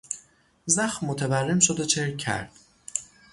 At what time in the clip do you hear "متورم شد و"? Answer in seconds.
1.07-1.85